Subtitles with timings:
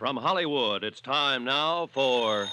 [0.00, 2.48] From Hollywood, it's time now for.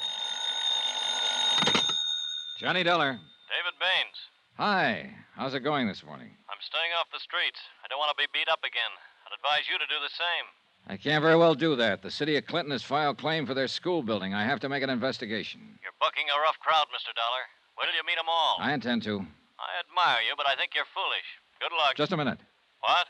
[2.60, 3.16] Johnny Dollar.
[3.48, 4.20] David Baines.
[4.58, 5.16] Hi.
[5.34, 6.28] How's it going this morning?
[6.52, 7.64] I'm staying off the streets.
[7.80, 8.92] I don't want to be beat up again.
[9.24, 10.46] I'd advise you to do the same.
[10.92, 12.02] I can't very well do that.
[12.02, 14.34] The city of Clinton has filed claim for their school building.
[14.34, 15.80] I have to make an investigation.
[15.82, 17.16] You're bucking a rough crowd, Mr.
[17.16, 17.48] Dollar.
[17.80, 18.58] Wait till you meet 'em all.
[18.60, 19.26] I intend to.
[19.56, 21.40] I admire you, but I think you're foolish.
[21.62, 21.96] Good luck.
[21.96, 22.42] Just a minute.
[22.82, 23.08] What?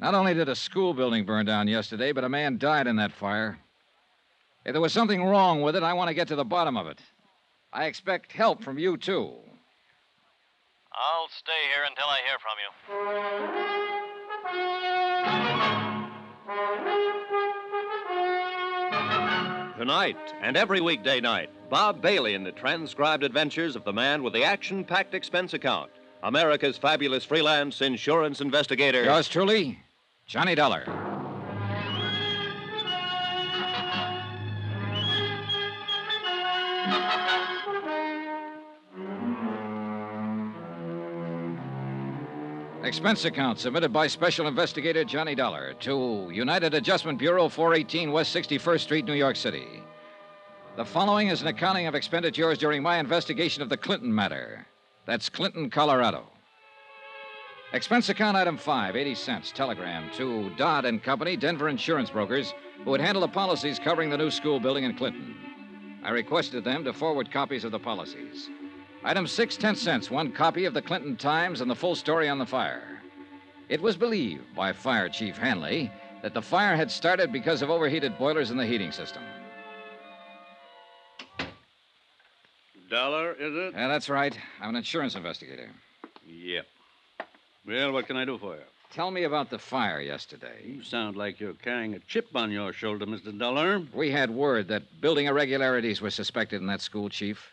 [0.00, 3.10] Not only did a school building burn down yesterday, but a man died in that
[3.10, 3.58] fire.
[4.64, 6.86] If there was something wrong with it, I want to get to the bottom of
[6.86, 7.00] it.
[7.72, 9.32] I expect help from you, too.
[10.92, 12.70] I'll stay here until I hear from you.
[19.78, 24.32] Tonight and every weekday night, Bob Bailey in the transcribed adventures of the man with
[24.32, 25.90] the action packed expense account,
[26.22, 29.04] America's fabulous freelance insurance investigator.
[29.04, 29.78] Yours truly,
[30.28, 30.84] Johnny Dollar.
[42.84, 48.80] Expense account submitted by Special Investigator Johnny Dollar to United Adjustment Bureau, 418 West 61st
[48.80, 49.82] Street, New York City.
[50.76, 54.66] The following is an accounting of expenditures during my investigation of the Clinton matter.
[55.06, 56.26] That's Clinton, Colorado.
[57.74, 62.90] Expense account item 5, 80 cents, telegram to Dodd and Company, Denver insurance brokers, who
[62.90, 65.36] would handle the policies covering the new school building in Clinton.
[66.02, 68.48] I requested them to forward copies of the policies.
[69.04, 72.38] Item 6, 10 cents, one copy of the Clinton Times and the full story on
[72.38, 73.02] the fire.
[73.68, 75.92] It was believed by Fire Chief Hanley
[76.22, 79.22] that the fire had started because of overheated boilers in the heating system.
[82.88, 83.74] Dollar, is it?
[83.74, 84.36] Yeah, that's right.
[84.62, 85.68] I'm an insurance investigator.
[86.26, 86.66] Yep.
[87.68, 88.62] Well, what can I do for you?
[88.94, 90.62] Tell me about the fire yesterday.
[90.64, 93.38] You sound like you're carrying a chip on your shoulder, Mr.
[93.38, 93.82] Dollar.
[93.92, 97.52] We had word that building irregularities were suspected in that school, Chief.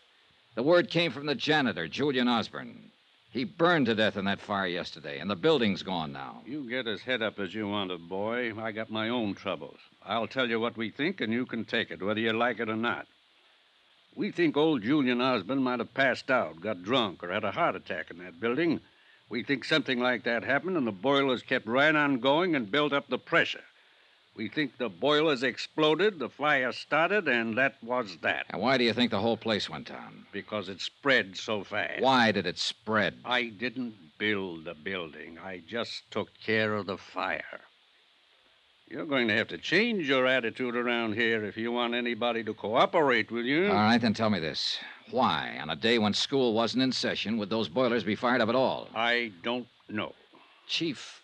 [0.55, 2.91] The word came from the janitor, Julian Osborne.
[3.31, 6.41] He burned to death in that fire yesterday, and the building's gone now.
[6.45, 8.53] You get as head up as you want boy.
[8.57, 9.79] I got my own troubles.
[10.01, 12.69] I'll tell you what we think, and you can take it, whether you like it
[12.69, 13.05] or not.
[14.15, 17.75] We think old Julian Osborne might have passed out, got drunk, or had a heart
[17.75, 18.79] attack in that building.
[19.29, 22.93] We think something like that happened, and the boilers kept right on going and built
[22.93, 23.63] up the pressure.
[24.35, 28.45] We think the boilers exploded, the fire started, and that was that.
[28.49, 30.25] And why do you think the whole place went down?
[30.33, 32.01] Because it spread so fast.
[32.01, 33.15] Why did it spread?
[33.23, 35.39] I didn't build the building.
[35.43, 37.61] I just took care of the fire.
[38.87, 42.53] You're going to have to change your attitude around here if you want anybody to
[42.53, 43.67] cooperate with you.
[43.67, 44.77] All right, then tell me this.
[45.09, 48.49] Why, on a day when school wasn't in session, would those boilers be fired up
[48.49, 48.89] at all?
[48.95, 50.13] I don't know.
[50.67, 51.21] Chief,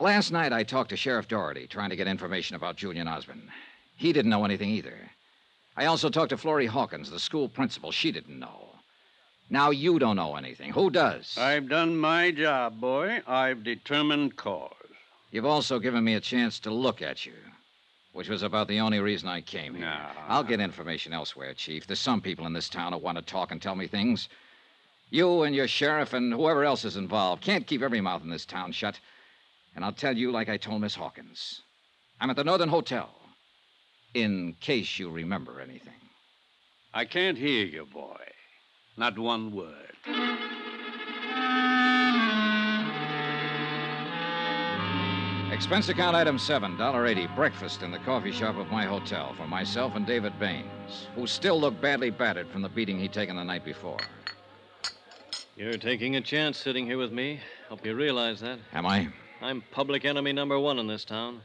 [0.00, 3.48] last night I talked to Sheriff Doherty trying to get information about Julian Osborne.
[3.96, 4.98] He didn't know anything either.
[5.76, 7.92] I also talked to Florrie Hawkins, the school principal.
[7.92, 8.70] She didn't know.
[9.50, 10.72] Now you don't know anything.
[10.72, 11.38] Who does?
[11.38, 13.22] I've done my job, boy.
[13.26, 14.72] I've determined cause.
[15.30, 17.34] You've also given me a chance to look at you,
[18.12, 19.84] which was about the only reason I came here.
[19.84, 20.10] Nah.
[20.26, 21.86] I'll get information elsewhere, Chief.
[21.86, 24.28] There's some people in this town who want to talk and tell me things.
[25.10, 28.46] You and your sheriff and whoever else is involved can't keep every mouth in this
[28.46, 28.98] town shut.
[29.74, 31.62] And I'll tell you like I told Miss Hawkins.
[32.20, 33.10] I'm at the Northern Hotel.
[34.14, 35.92] In case you remember anything.
[36.94, 38.16] I can't hear you, boy.
[38.96, 39.92] Not one word.
[45.58, 47.34] Expense account item seven, $1.80.
[47.34, 51.60] Breakfast in the coffee shop of my hotel for myself and David Baines, who still
[51.60, 53.98] looked badly battered from the beating he'd taken the night before.
[55.56, 57.40] You're taking a chance sitting here with me.
[57.68, 58.60] Hope you realize that.
[58.72, 59.08] Am I?
[59.42, 61.40] I'm public enemy number one in this town.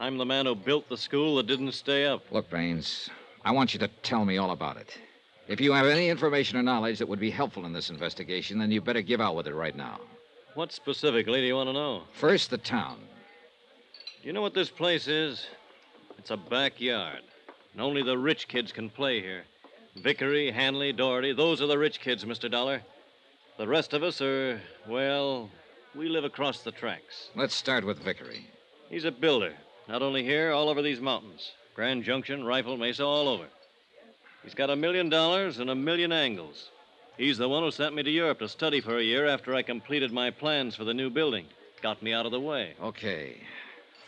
[0.00, 2.22] I'm the man who built the school that didn't stay up.
[2.32, 3.10] Look, Baines,
[3.44, 4.96] I want you to tell me all about it.
[5.48, 8.70] If you have any information or knowledge that would be helpful in this investigation, then
[8.70, 10.00] you better give out with it right now.
[10.54, 12.04] What specifically do you want to know?
[12.14, 13.00] First, the town.
[14.22, 15.46] You know what this place is?
[16.18, 17.22] It's a backyard.
[17.72, 19.44] And only the rich kids can play here.
[19.96, 22.50] Vickery, Hanley, Doherty, those are the rich kids, Mr.
[22.50, 22.82] Dollar.
[23.56, 25.48] The rest of us are, well,
[25.94, 27.30] we live across the tracks.
[27.34, 28.46] Let's start with Vickery.
[28.90, 29.54] He's a builder.
[29.88, 31.52] Not only here, all over these mountains.
[31.74, 33.46] Grand Junction, Rifle Mesa, all over.
[34.42, 36.68] He's got a million dollars and a million angles.
[37.16, 39.62] He's the one who sent me to Europe to study for a year after I
[39.62, 41.46] completed my plans for the new building.
[41.80, 42.74] Got me out of the way.
[42.82, 43.38] Okay.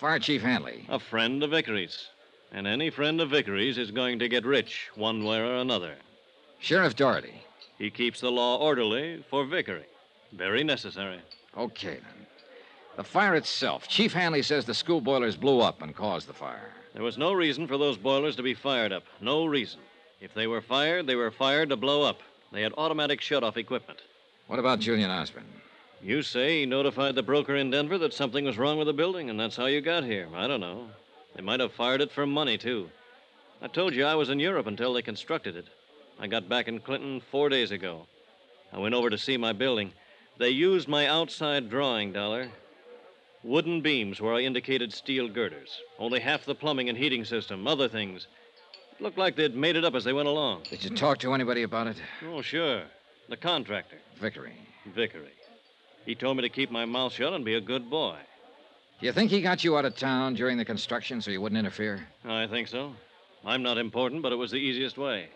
[0.02, 0.84] Fire Chief Hanley.
[0.88, 2.08] A friend of Vickery's.
[2.50, 5.94] And any friend of Vickery's is going to get rich one way or another.
[6.58, 7.40] Sheriff Doherty.
[7.78, 9.84] He keeps the law orderly for Vickery.
[10.32, 11.20] Very necessary.
[11.56, 12.26] Okay, then.
[12.96, 13.86] The fire itself.
[13.86, 16.72] Chief Hanley says the school boilers blew up and caused the fire.
[16.94, 19.04] There was no reason for those boilers to be fired up.
[19.20, 19.78] No reason.
[20.20, 22.18] If they were fired, they were fired to blow up.
[22.50, 24.00] They had automatic shut-off equipment.
[24.48, 25.46] What about Julian Osborne?
[26.02, 29.30] You say he notified the broker in Denver that something was wrong with the building,
[29.30, 30.28] and that's how you got here.
[30.34, 30.88] I don't know.
[31.36, 32.90] They might have fired it for money, too.
[33.60, 35.66] I told you I was in Europe until they constructed it.
[36.18, 38.06] I got back in Clinton four days ago.
[38.72, 39.92] I went over to see my building.
[40.38, 42.48] They used my outside drawing, Dollar.
[43.44, 45.80] Wooden beams where I indicated steel girders.
[46.00, 48.26] Only half the plumbing and heating system, other things.
[48.92, 50.62] It looked like they'd made it up as they went along.
[50.68, 51.96] Did you talk to anybody about it?
[52.26, 52.82] Oh, sure.
[53.28, 54.54] The contractor, Vickery.
[54.94, 55.30] Vickery.
[56.04, 58.16] He told me to keep my mouth shut and be a good boy.
[59.00, 61.58] Do you think he got you out of town during the construction so you wouldn't
[61.58, 62.06] interfere?
[62.24, 62.94] I think so.
[63.44, 65.28] I'm not important, but it was the easiest way.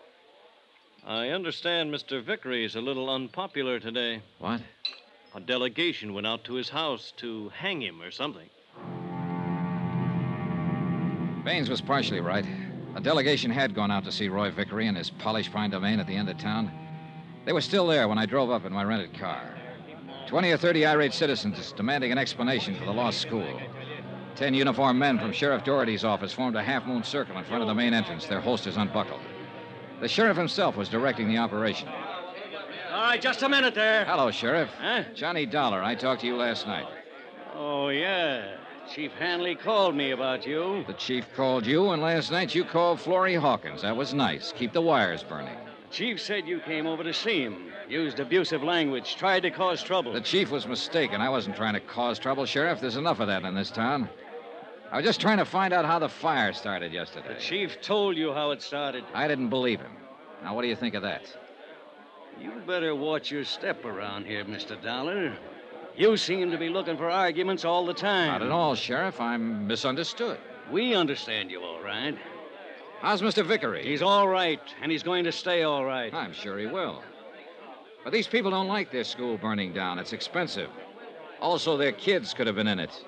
[1.05, 2.21] I understand Mr.
[2.21, 4.21] Vickery is a little unpopular today.
[4.39, 4.61] What?
[5.35, 8.49] A delegation went out to his house to hang him or something.
[11.43, 12.45] Baines was partially right.
[12.95, 16.07] A delegation had gone out to see Roy Vickery in his polished fine domain at
[16.07, 16.71] the end of town.
[17.45, 19.57] They were still there when I drove up in my rented car.
[20.27, 23.47] Twenty or thirty irate citizens demanding an explanation for the lost school.
[24.35, 27.67] Ten uniformed men from Sheriff Doherty's office formed a half moon circle in front of
[27.67, 29.21] the main entrance, their holsters unbuckled.
[30.01, 31.87] The sheriff himself was directing the operation.
[32.91, 34.03] All right, just a minute there.
[34.05, 34.69] Hello, Sheriff.
[34.79, 35.03] Huh?
[35.15, 35.81] Johnny Dollar.
[35.81, 36.87] I talked to you last night.
[37.55, 38.57] Oh, yeah.
[38.93, 40.83] Chief Hanley called me about you.
[40.87, 43.81] The chief called you, and last night you called Florrie Hawkins.
[43.81, 44.51] That was nice.
[44.51, 45.57] Keep the wires burning.
[45.91, 47.71] Chief said you came over to see him.
[47.87, 50.11] Used abusive language, tried to cause trouble.
[50.11, 51.21] The chief was mistaken.
[51.21, 52.81] I wasn't trying to cause trouble, Sheriff.
[52.81, 54.09] There's enough of that in this town.
[54.91, 57.33] I was just trying to find out how the fire started yesterday.
[57.33, 59.03] The chief told you how it started.
[59.13, 59.91] I didn't believe him.
[60.43, 61.35] Now, what do you think of that?
[62.39, 64.81] You better watch your step around here, Mr.
[64.81, 65.35] Dollar.
[65.95, 68.27] You seem to be looking for arguments all the time.
[68.27, 69.19] Not at all, Sheriff.
[69.19, 70.37] I'm misunderstood.
[70.71, 72.15] We understand you all right.
[73.01, 73.45] How's Mr.
[73.45, 73.83] Vickery?
[73.83, 76.13] He's all right, and he's going to stay all right.
[76.13, 77.01] I'm sure he will.
[78.03, 79.99] But these people don't like their school burning down.
[79.99, 80.69] It's expensive.
[81.39, 83.05] Also, their kids could have been in it.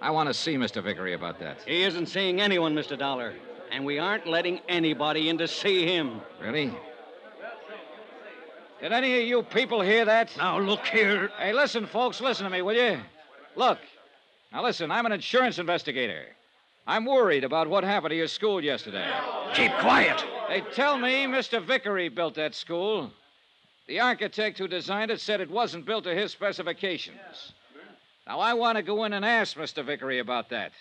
[0.00, 0.82] I want to see Mr.
[0.82, 1.62] Vickery about that.
[1.66, 2.98] He isn't seeing anyone, Mr.
[2.98, 3.34] Dollar.
[3.70, 6.20] And we aren't letting anybody in to see him.
[6.40, 6.72] Really?
[8.80, 10.36] Did any of you people hear that?
[10.36, 11.30] Now, look here.
[11.38, 12.98] Hey, listen, folks, listen to me, will you?
[13.54, 13.78] Look.
[14.52, 16.24] Now, listen, I'm an insurance investigator.
[16.86, 19.08] I'm worried about what happened to your school yesterday.
[19.54, 20.24] Keep quiet.
[20.48, 21.64] They tell me Mr.
[21.64, 23.12] Vickery built that school.
[23.86, 27.52] The architect who designed it said it wasn't built to his specifications.
[28.26, 29.84] Now, I want to go in and ask Mr.
[29.84, 30.72] Vickery about that.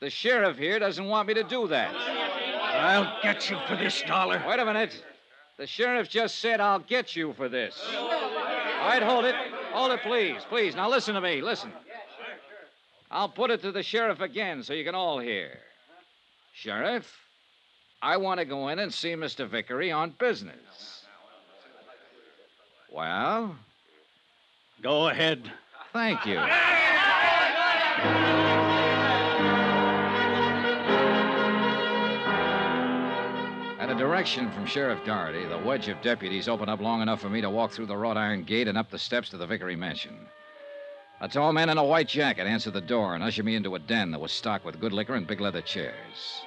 [0.00, 1.94] The sheriff here doesn't want me to do that.
[1.94, 4.42] I'll get you for this, Dollar.
[4.46, 5.02] Wait a minute.
[5.56, 7.82] The sheriff just said I'll get you for this.
[7.94, 9.34] All right, hold it.
[9.72, 10.42] Hold it, please.
[10.48, 10.76] Please.
[10.76, 11.42] Now listen to me.
[11.42, 11.72] Listen.
[13.10, 15.58] I'll put it to the sheriff again so you can all hear.
[16.52, 17.10] Sheriff,
[18.02, 19.48] I want to go in and see Mr.
[19.48, 21.04] Vickery on business.
[22.90, 23.56] Well,
[24.82, 25.50] Go ahead.
[25.92, 26.38] thank you.
[33.80, 37.30] At a direction from Sheriff Doherty, the wedge of deputies opened up long enough for
[37.30, 39.76] me to walk through the wrought iron gate and up the steps to the Vickery
[39.76, 40.26] mansion.
[41.20, 43.80] A tall man in a white jacket answered the door and ushered me into a
[43.80, 46.42] den that was stocked with good liquor and big leather chairs.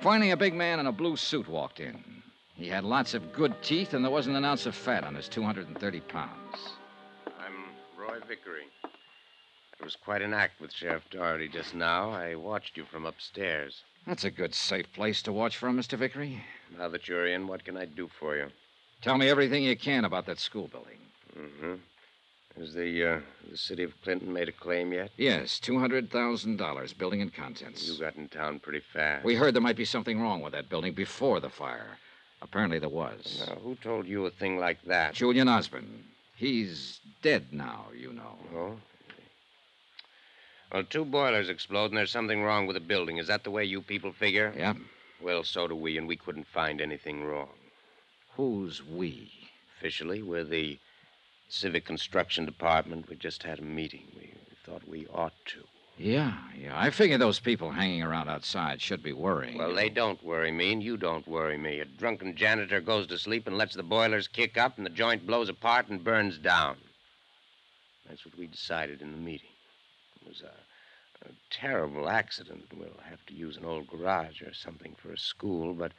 [0.00, 2.02] Finally, a big man in a blue suit walked in.
[2.54, 5.28] He had lots of good teeth, and there wasn't an ounce of fat on his
[5.28, 6.56] 230 pounds.
[7.38, 7.54] I'm
[7.96, 8.66] Roy Vickery.
[8.82, 12.10] It was quite an act with Sheriff Doherty just now.
[12.10, 13.82] I watched you from upstairs.
[14.06, 15.96] That's a good, safe place to watch from, Mr.
[15.96, 16.42] Vickery.
[16.76, 18.48] Now that you're in, what can I do for you?
[19.00, 20.98] Tell me everything you can about that school building.
[21.38, 21.74] Mm-hmm.
[22.58, 25.10] Has the uh, the city of Clinton made a claim yet?
[25.16, 27.88] Yes, $200,000, building and contents.
[27.88, 29.24] You got in town pretty fast.
[29.24, 31.98] We heard there might be something wrong with that building before the fire.
[32.42, 33.44] Apparently there was.
[33.46, 35.14] Now, who told you a thing like that?
[35.14, 36.04] Julian Osborne.
[36.36, 38.38] He's dead now, you know.
[38.54, 38.76] Oh.
[40.72, 43.18] Well, two boilers explode, and there's something wrong with the building.
[43.18, 44.54] Is that the way you people figure?
[44.56, 44.76] Yep.
[45.20, 47.48] Well, so do we, and we couldn't find anything wrong.
[48.36, 49.30] Who's we?
[49.76, 50.78] Officially, we're the
[51.52, 53.08] Civic Construction Department.
[53.08, 54.06] We just had a meeting.
[54.16, 54.32] We
[54.64, 55.64] thought we ought to.
[55.98, 56.78] Yeah, yeah.
[56.78, 59.58] I figure those people hanging around outside should be worrying.
[59.58, 61.80] Well, they don't worry me, and you don't worry me.
[61.80, 65.26] A drunken janitor goes to sleep and lets the boilers kick up, and the joint
[65.26, 66.76] blows apart and burns down.
[68.08, 69.50] That's what we decided in the meeting.
[70.22, 72.64] It was a, a terrible accident.
[72.74, 75.92] We'll have to use an old garage or something for a school, but,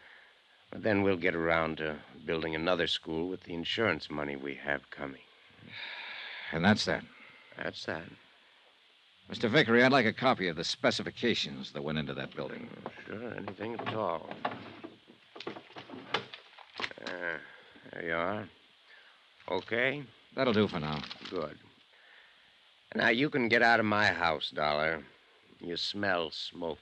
[0.71, 4.89] but then we'll get around to building another school with the insurance money we have
[4.89, 5.21] coming.
[6.51, 7.03] And that's that.
[7.57, 8.03] That's that.
[9.31, 9.49] Mr.
[9.49, 12.69] Vickery, I'd like a copy of the specifications that went into that building.
[13.07, 14.29] Sure, anything at all.
[17.05, 17.37] Uh,
[17.93, 18.47] there you are.
[19.49, 20.03] Okay,
[20.35, 21.01] That'll do for now.
[21.29, 21.57] good.
[22.95, 25.01] Now you can get out of my house, Dollar.
[25.59, 26.79] You smell smoky.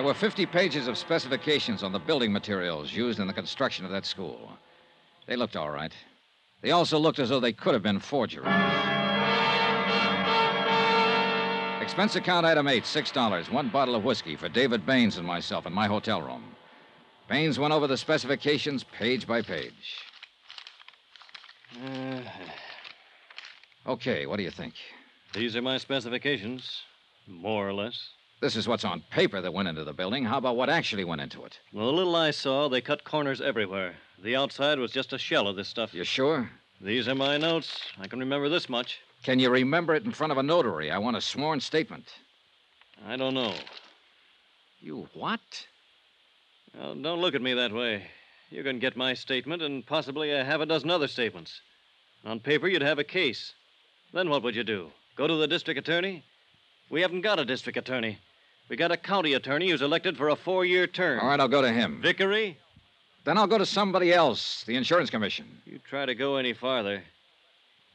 [0.00, 3.90] There were 50 pages of specifications on the building materials used in the construction of
[3.90, 4.50] that school.
[5.26, 5.92] They looked all right.
[6.62, 8.46] They also looked as though they could have been forgeries.
[11.82, 13.52] Expense account item eight, $6.
[13.52, 16.44] One bottle of whiskey for David Baines and myself in my hotel room.
[17.28, 19.98] Baines went over the specifications page by page.
[21.76, 22.20] Uh,
[23.86, 24.72] Okay, what do you think?
[25.34, 26.84] these are my specifications,
[27.26, 28.14] more or less.
[28.40, 30.24] This is what's on paper that went into the building.
[30.24, 31.60] How about what actually went into it?
[31.74, 33.96] Well, the little I saw, they cut corners everywhere.
[34.22, 35.92] The outside was just a shell of this stuff.
[35.92, 36.50] You sure?
[36.80, 37.82] These are my notes.
[38.00, 39.00] I can remember this much.
[39.22, 40.90] Can you remember it in front of a notary?
[40.90, 42.14] I want a sworn statement.
[43.06, 43.52] I don't know.
[44.80, 45.40] You what?
[46.74, 48.06] Well, don't look at me that way.
[48.48, 51.60] You can get my statement and possibly a half a dozen other statements.
[52.24, 53.52] On paper, you'd have a case.
[54.14, 54.90] Then what would you do?
[55.14, 56.24] Go to the district attorney?
[56.88, 58.18] We haven't got a district attorney.
[58.70, 61.18] We got a county attorney who's elected for a four year term.
[61.18, 62.00] All right, I'll go to him.
[62.00, 62.56] Vickery,
[63.24, 65.60] Then I'll go to somebody else, the insurance commission.
[65.66, 67.02] you try to go any farther,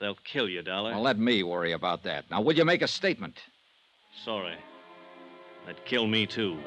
[0.02, 0.92] they'll kill you, Dollar.
[0.92, 2.30] Well, let me worry about that.
[2.30, 3.40] Now, will you make a statement?
[4.26, 4.58] Sorry.
[5.66, 6.60] That'd kill me, too.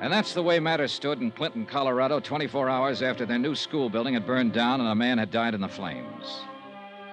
[0.00, 3.90] And that's the way matters stood in Clinton, Colorado, 24 hours after their new school
[3.90, 6.44] building had burned down and a man had died in the flames.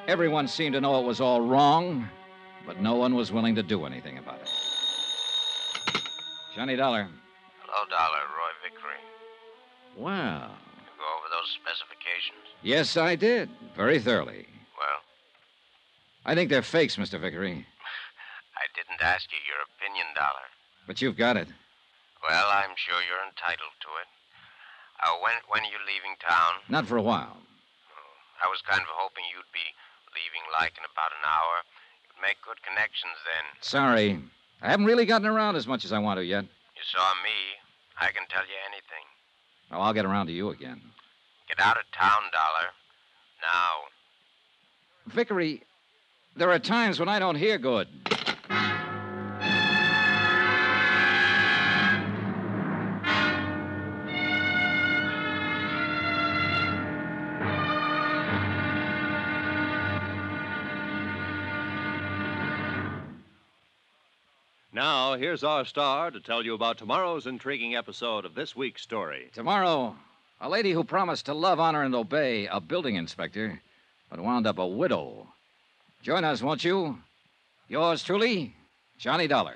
[0.08, 2.10] Everyone seemed to know it was all wrong,
[2.66, 4.50] but no one was willing to do anything about it.
[6.56, 7.08] Johnny Dollar.
[7.64, 8.24] Hello, Dollar.
[8.36, 9.02] Roy Vickery.
[9.96, 10.52] Wow.
[10.52, 12.44] You go over those specifications?
[12.62, 13.50] Yes, I did.
[13.76, 14.48] Very thoroughly.
[14.78, 15.00] Well,
[16.26, 17.20] I think they're fakes, Mr.
[17.20, 17.66] Vickery.
[18.58, 20.48] I didn't ask you your opinion, Dollar.
[20.88, 21.48] But you've got it.
[22.28, 24.10] Well, I'm sure you're entitled to it.
[25.02, 26.62] Uh, when when are you leaving town?
[26.70, 27.38] Not for a while.
[28.44, 29.66] I was kind of hoping you'd be
[30.14, 31.56] leaving like in about an hour.
[32.08, 33.46] You'd make good connections then.
[33.62, 34.20] Sorry.
[34.62, 36.44] I haven't really gotten around as much as I want to yet.
[36.44, 37.36] You saw me.
[38.00, 39.06] I can tell you anything.
[39.72, 40.82] Oh, I'll get around to you again.
[41.48, 42.70] Get out of town, Dollar.
[43.42, 45.14] Now.
[45.14, 45.64] Vickery,
[46.36, 47.88] there are times when I don't hear good.
[64.74, 69.30] Now, here's our star to tell you about tomorrow's intriguing episode of this week's story.
[69.34, 69.98] Tomorrow,
[70.40, 73.62] a lady who promised to love, honor, and obey a building inspector,
[74.10, 75.28] but wound up a widow.
[76.02, 76.98] Join us, won't you?
[77.68, 78.56] Yours truly,
[78.98, 79.56] Johnny Dollar.